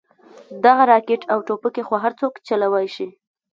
دغه 0.63 0.83
راكټ 0.91 1.21
او 1.31 1.39
ټوپكې 1.47 1.83
خو 1.87 1.95
هرسوك 2.03 2.33
چلوې 2.47 2.85
شي. 2.95 3.07